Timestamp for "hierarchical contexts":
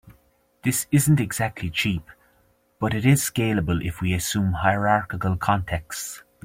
4.53-6.23